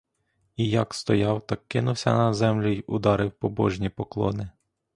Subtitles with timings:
[0.55, 4.49] І як стояв, так кинувся на землю й ударив побожні поклони.